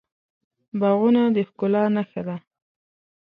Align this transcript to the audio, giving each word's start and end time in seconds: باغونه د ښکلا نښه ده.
باغونه 0.79 1.21
د 1.35 1.37
ښکلا 1.47 1.83
نښه 1.95 2.21
ده. 2.27 2.37